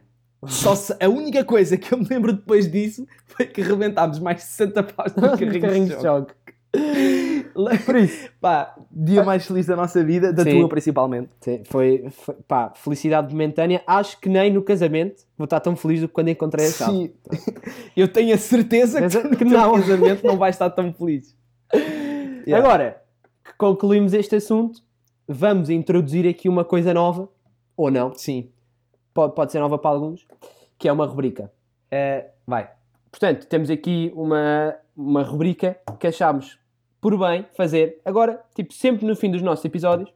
[0.48, 4.42] só se- a única coisa que eu me lembro depois disso foi que rebentámos mais
[4.42, 6.34] 60 paus no carrinho de de choque.
[7.86, 8.28] Por isso.
[8.40, 10.58] Pá, dia mais feliz da nossa vida, da Sim.
[10.60, 11.30] tua principalmente.
[11.40, 13.82] Sim, foi, foi, pá, felicidade momentânea.
[13.86, 16.92] Acho que nem no casamento vou estar tão feliz do que quando encontrei a chave.
[16.92, 17.10] Sim.
[17.96, 19.72] Eu tenho a certeza que, Mas é tu no que não.
[19.74, 21.34] casamento não vais estar tão feliz.
[22.48, 22.64] Yeah.
[22.64, 23.02] Agora
[23.44, 24.80] que concluímos este assunto,
[25.26, 27.28] vamos introduzir aqui uma coisa nova,
[27.76, 28.50] ou não, Sim.
[29.16, 30.26] Pode, pode ser nova para alguns,
[30.78, 31.50] que é uma rubrica.
[31.90, 32.70] Eh, vai.
[33.10, 36.58] Portanto, temos aqui uma, uma rubrica que achámos
[37.00, 40.12] por bem fazer, agora, tipo, sempre no fim dos nossos episódios,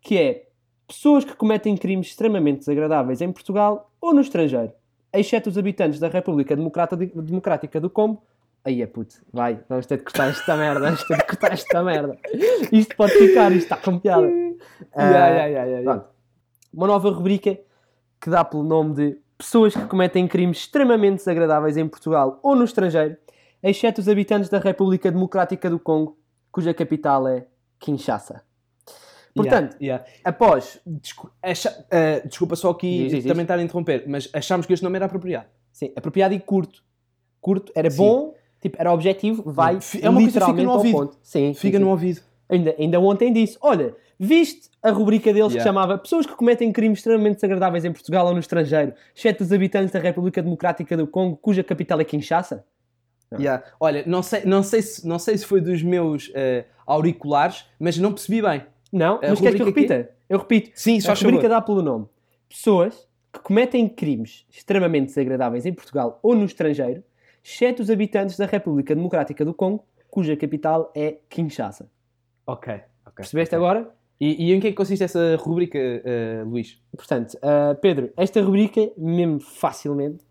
[0.00, 0.46] que é
[0.86, 4.72] pessoas que cometem crimes extremamente desagradáveis em Portugal ou no estrangeiro,
[5.12, 8.22] exceto os habitantes da República Democrata- Democrática do Congo.
[8.64, 11.82] Aí é puto, vai, vamos ter de cortar esta merda, vamos ter de cortar esta
[11.82, 12.18] merda.
[12.72, 14.26] Isto pode ficar, isto está com piada.
[14.96, 15.82] Yeah, yeah, yeah, yeah.
[15.92, 16.06] Pronto.
[16.72, 17.58] Uma nova rubrica
[18.24, 22.64] que dá pelo nome de Pessoas que cometem crimes extremamente desagradáveis em Portugal ou no
[22.64, 23.16] estrangeiro,
[23.62, 26.16] exceto os habitantes da República Democrática do Congo,
[26.52, 27.44] cuja capital é
[27.80, 28.42] Kinshasa.
[29.34, 30.04] Portanto, Yeah, yeah.
[30.24, 30.80] após.
[30.86, 33.26] Descu- acha- eh, desculpa só aqui Diz, diz, diz.
[33.26, 35.46] também estar a interromper, mas achámos que este nome era apropriado.
[35.72, 36.82] Sim, apropriado e curto.
[37.40, 37.96] Curto, era Sim.
[37.98, 40.96] bom, tipo, era objetivo, vai é uma coisa que fica literalmente no ao ouvido.
[40.96, 41.18] ponto.
[41.22, 41.84] Sim, sim, Fica sim.
[41.84, 42.20] no ouvido.
[42.48, 45.64] Ainda, ainda ontem disse: Olha, viste a rubrica deles que Yeah.
[45.70, 49.90] chamava Pessoas que cometem crimes extremamente desagradáveis em Portugal ou no estrangeiro, exceto os habitantes
[49.92, 52.64] da República Democrática do Congo, cuja capital é Kinshasa?
[53.30, 53.40] Não.
[53.40, 53.64] Yeah.
[53.80, 57.96] Olha, não sei, não, sei se, não sei se foi dos meus eh, auriculares, mas
[57.98, 58.62] não percebi bem.
[58.92, 60.14] Não, A mas queres que eu rubrica repita?
[60.28, 60.70] Eu repito.
[60.74, 61.48] Sim, a só rubrica favor.
[61.48, 62.06] dá pelo nome.
[62.48, 67.02] Pessoas que cometem crimes extremamente desagradáveis em Portugal ou no estrangeiro,
[67.42, 71.90] exceto os habitantes da República Democrática do Congo, cuja capital é Kinshasa.
[72.46, 72.72] Ok.
[72.74, 72.82] ok,
[73.16, 73.66] Percebeste ok.
[73.66, 73.90] agora?
[74.24, 76.80] E, e em que é que consiste essa rubrica, eh, Luís?
[76.96, 80.24] Portanto, ah, Pedro, esta rubrica, mesmo facilmente,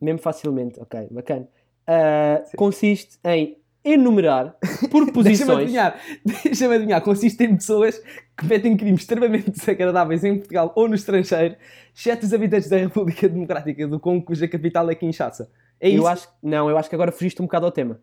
[0.00, 1.46] mesmo facilmente, ok, bacana,
[1.86, 4.56] ah, consiste em enumerar
[4.90, 5.58] por Deixa-me posições.
[5.58, 6.00] adivinhar.
[6.24, 7.00] Deixa-me adivinhar.
[7.02, 11.54] Consiste em pessoas que cometem crimes extremamente desagradáveis em Portugal ou no estrangeiro,
[11.94, 15.48] exceto os habitantes da República Democrática do Congo, cuja capital é Kinshasa.
[15.78, 15.98] É isso?
[15.98, 18.00] eu acho, não, eu acho que agora fugiste um bocado ao tema.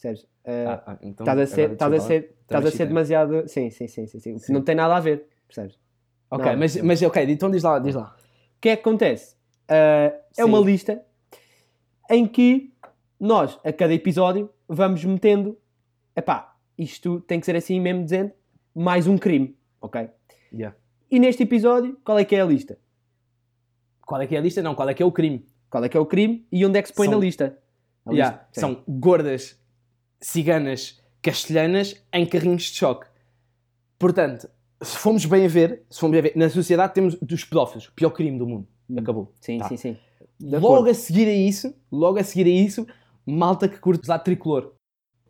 [0.00, 0.26] Percebes?
[0.46, 3.48] Ah, Ah, então, Estás a ser, estás a ser, estás a ser demasiado.
[3.48, 4.38] Sim, sim, sim, sim, sim.
[4.38, 4.52] Sim.
[4.52, 5.76] Não tem nada a ver, percebes?
[6.30, 8.14] Ok, mas, mas ok, então diz lá, diz lá.
[8.56, 9.36] O que é que acontece?
[9.68, 11.02] Ah, é uma lista
[12.10, 12.72] em que
[13.18, 15.58] nós, a cada episódio, vamos metendo.
[16.14, 18.32] Epá, isto tem que ser assim mesmo dizendo,
[18.74, 20.08] mais um crime, ok?
[20.52, 20.76] Yeah.
[21.10, 22.78] E neste episódio, qual é que é a lista?
[24.06, 24.62] Qual é que é a lista?
[24.62, 25.44] Não, qual é que é o crime?
[25.68, 27.58] Qual é que é o crime e onde é que se põe São- na lista?
[28.10, 28.60] Yeah, lista.
[28.60, 29.60] São gordas,
[30.20, 33.06] ciganas, castelhanas em carrinhos de choque.
[33.98, 34.48] Portanto,
[34.82, 37.88] se formos bem a ver, se formos bem a ver, na sociedade temos dos pedófilos,
[37.88, 38.66] o pior crime do mundo.
[38.88, 38.98] Hum.
[38.98, 39.32] Acabou.
[39.40, 39.68] Sim, Tá.
[39.68, 39.96] sim, sim.
[40.38, 40.90] De Logo acordo.
[40.90, 42.86] a seguir a isso, logo a seguir a isso,
[43.26, 44.72] malta que curte usar tricolor.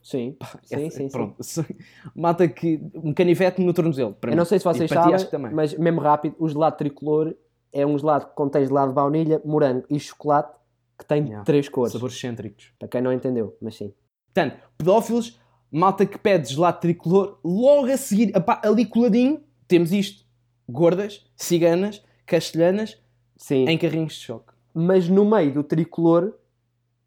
[0.02, 1.08] Sim, sim, Essa- sim, sim.
[1.08, 1.36] Pronto.
[2.14, 2.80] Malta que.
[2.94, 4.16] Um canivete no tornozelo.
[4.22, 4.36] Eu mim.
[4.36, 7.34] não sei se vocês ti sabem, mas mesmo rápido, o gelado tricolor
[7.72, 10.56] é um gelado que contém gelado de baunilha, morango e chocolate
[10.98, 11.44] que tem Yeah.
[11.44, 11.92] três cores.
[11.92, 12.72] Sabores excêntricos.
[12.78, 13.92] Para quem não entendeu, mas sim.
[14.32, 15.38] Portanto, pedófilos,
[15.70, 20.24] malta que pede gelado tricolor, logo a seguir, apá, ali coladinho, temos isto:
[20.68, 22.98] gordas, ciganas, castelhanas,
[23.36, 23.66] Sim.
[23.68, 24.52] em carrinhos de choque.
[24.74, 26.34] Mas no meio do tricolor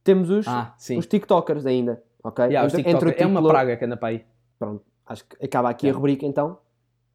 [0.04, 2.04] temos os, Ah, os TikTokers ainda.
[2.24, 2.46] Ok?
[2.46, 4.26] Yeah, os Entre- TikTok- entre o É uma tricolor- praga que anda para aí.
[4.60, 6.58] Pronto, acho que acaba aqui a rubrica então.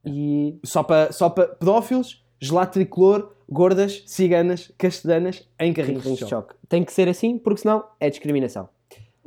[0.04, 6.24] E Só para, só para pedófilos, gelado tricolor, gordas, ciganas, castelhanas, em carrinhos, carrinhos de
[6.24, 6.52] de choque.
[6.54, 6.66] choque.
[6.68, 8.68] Tem que ser assim, porque senão é discriminação.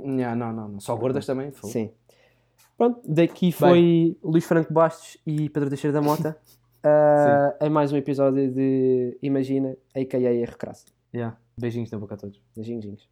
[0.03, 0.79] Não, não, não, não.
[0.79, 1.51] Só gordas também.
[1.51, 1.71] fogo.
[1.71, 1.91] Sim.
[2.77, 6.38] Pronto, daqui foi Luís Franco Bastos e Pedro Teixeira da Mota.
[6.83, 10.45] ah, em mais um episódio de Imagina, a.k.a.
[10.45, 10.85] Recrasso.
[11.13, 11.38] Yeah.
[11.57, 12.41] Beijinhos na boca a todos.
[12.55, 13.09] Beijinhos.